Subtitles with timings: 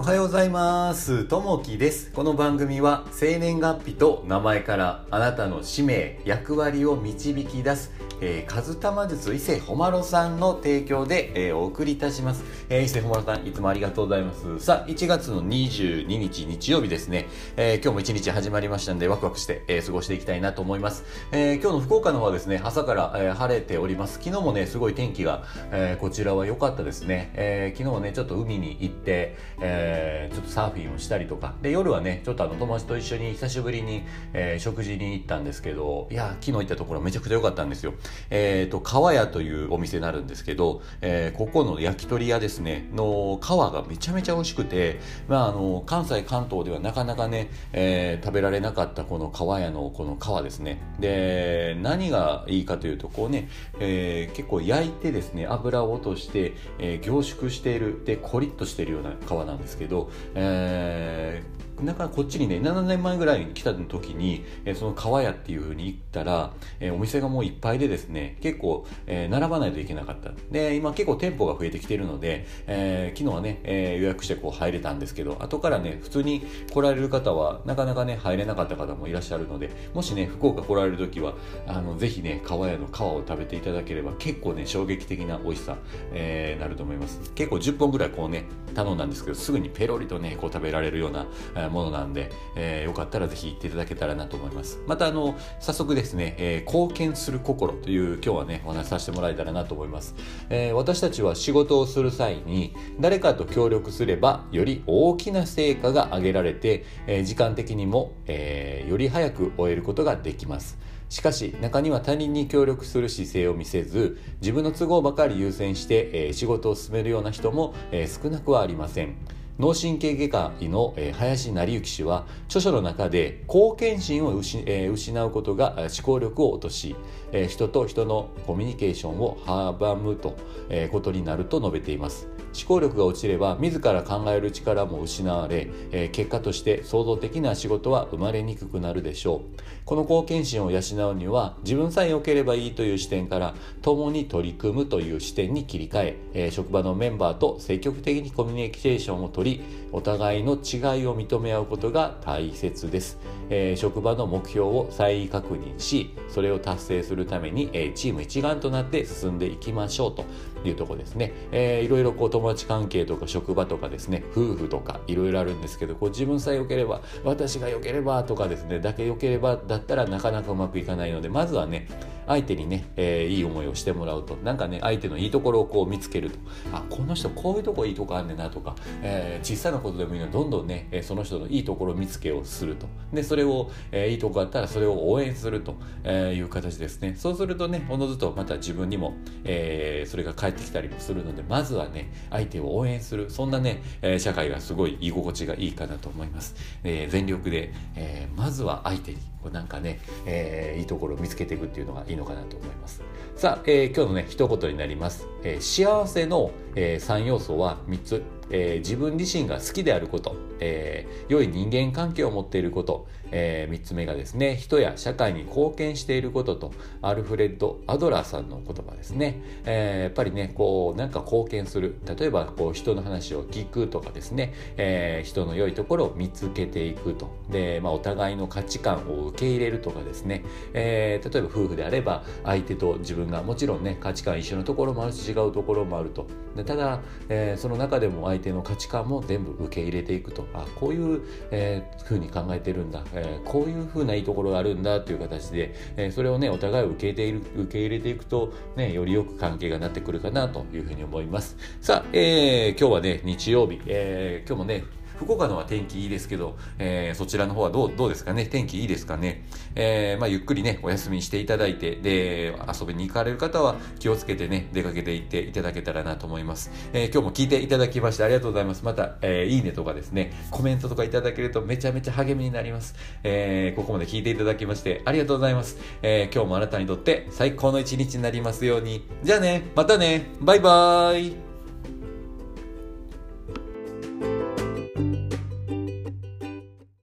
[0.00, 1.24] おはようございます。
[1.24, 2.10] ともきです。
[2.12, 7.92] この番組は生年月日と名前からあなたの使命、役割を導き出す、
[8.22, 12.44] えー、カズタマ術伊勢ほまろさんの提供で、えーお送りいたします。
[12.70, 14.58] えー伊勢ほまろさん、いつもありがとうございます。
[14.60, 17.28] さあ、1月の22日日曜日ですね。
[17.58, 21.04] えー今日も1日始まりましたんで、ワクワクして、えー過ごしていきたいなと思います。
[21.30, 24.14] えー今日の福岡の方はですね、朝から、えー晴れております。
[24.14, 27.32] 昨日もね、すごい天気が、えーこちらは良かったですね。
[27.34, 37.94] えー昨日はね、ちょっと海に行って、えーちょっとサーフィンをしたりとか、で、夜はね、ちょっとあの友達と一緒に久しぶりに、えー食事に行ったんですけど、いや、昨日行ったところめちゃくちゃ良かったんですよ。
[38.30, 50.80] えっ、と、川屋というお店になるんですけど、えーここの焼き鳥屋ですね、の皮がめちゃめちゃ美味しくて、まあ、あの、関西、関東ではなかなかね、えー食べられなかったこの川屋のこの皮ですね。
[51.00, 53.48] で、何がいいかというと、こうね、
[53.80, 70.32] えー結構焼いてですね、油を落として、えー凝縮している、で、コリッとしているような皮なんですけど、えーなんかこっちにね7年前ぐらいに来た時に、えーその川屋っていう風に行ったら、えーお店がもういっぱいでですね結構、えー並ばないといけなかった。
[70.50, 81.32] で今結構店舗が増えてきてるので、えー昨日はね、えー予約してこう入れたんですけど後からね普通に来られる方はなかなかね入れなかった方もいらっしゃるのでもしね福岡来られる時は
[81.66, 85.78] あのぜひね川屋の皮を食べていただければ結構ね衝撃的な美味しさ、
[86.12, 87.32] えーなると思います。
[87.34, 91.26] 結構10本ぐらいこうね頼んだんですけどすぐにペロリとねこう食べられるような、
[91.70, 94.80] ものなんで、えーよかったらぜひ行っていただけたらなと思います。
[94.86, 100.14] またあの早速ですね、えー貢献する心という今日はねお話しさせてもらえたらなと思います、
[100.48, 110.78] えー私たちは仕事をする際に誰かと協力すればより大きな成果が上げられて、え時間的にも、えより早く終えることができます。
[111.08, 119.16] しかし中には他人に協力する姿勢を見せず自分の都合ばかり優先して、えー仕事を進めるような人も、えー少なくはありません。
[119.60, 126.96] 脳神経外科医の、林成幸氏は著書の中で貢献心を失,、うことが思考力を落とし、
[127.30, 130.34] え人と人のコミュニケーションを阻むと、
[130.70, 132.26] えーことになると述べています。
[132.54, 139.60] 思考力が落ちれば自ら考える力も失われ、えー結果として創造的な仕事は生まれにくくなるでしょう。
[139.84, 140.78] この貢献心を養
[141.10, 149.62] うには自分さえ良ければいいという視点から共に取り組むという視点に切り替ええー職場のメンバーと積極的にコミュニケーションを取り
[149.92, 153.18] お互いの違いを認め合うことが大切です、
[153.48, 160.24] えー職場の目標を再確認しそれを達成するために、えチーム一丸となって進んでいきましょうと
[160.64, 171.86] いうところですね、えーいろいろこう友達関係とか職場とかですね夫婦とかいろいろあるんですけどこう自分さえ良ければ私が良ければとかですねだけ良ければだったらなかなかうまくいかないのでまずはね
[172.26, 174.36] 相手にね、えーいい思いをしてもらうと。
[174.36, 176.38] なんかね相手のいいところをこう見つけると。
[176.72, 182.86] あこの人こういうとこいいとこあんねんなとか、えー小さなことでもいいのでどんどんね、えその人のいいところを見つけをすると。
[183.12, 185.74] でそれを、えーいいとこあったらそれを応援すると
[186.04, 187.14] えいう形ですね。
[187.16, 196.54] そうするとねおのずとまた自分にも、えーそれが返ってきたりもするのでまずはね相手を応援するそんなね、えー社会がすごい居心地がいいかなと思います、
[196.84, 203.02] えー全力で、えーまずは相手にこうなんかね、えーいいところを見つけていくっていうのがいいのかなと思います。
[203.36, 208.22] さあ、えー今日のね一言になります、えー幸せの、え3要素は3つ。
[208.50, 216.72] えー自分自身が好きであること、えー良い人間関係を持っていること、え3つ目がですね人や社会に貢献していることと
[217.02, 221.94] アルフレッド・アドラーさんの言葉ですね、えーやっぱりねこうなんか貢献する。
[222.18, 227.30] 例えばこう人の話を聞くとかですね、えー人の良いところを見つけていくと。
[227.50, 236.26] で、まあ、お互いの価値観を受け入れるとかですね、えー例えば夫婦であれば相手と自分がもちろんね価値観一緒のところもあるし違うところもあると。
[236.56, 240.46] でただ、えーその中でも相相手の価値観も全部受け入れていくと。
[240.54, 251.56] あこういう、えーふうに考えてるんだ、えーこういうふうないいところがあるんだという形で、えーそれをねお互い受け入れる受け入れていくと、ね、よりよく関係がなってくるかなというふうに思います。
[251.80, 254.84] さあ、えー今日はね日曜日、えー今日もね
[255.20, 258.46] 福岡のは天気いいですけど、えーそちらの方はどうどうですかね？
[258.46, 259.44] 天気いいですかね、
[259.74, 268.84] えーまあ、ゆっくりねお休みしていただいてで遊びに行かれる方は気をつけてね出かけていっていただけたらなと思います、えー今日も聞いていただきましてありがとうございます。
[268.84, 279.06] また、えーいいねとかですねコメントとかいただけるとめちゃめちゃ励みになります、えーここまで聞いていただきましてありがとうございます、えー今日もあなたにとって最高の一日になりますように。
[279.22, 280.30] じゃあねまたね。
[280.40, 281.49] バイバーイ。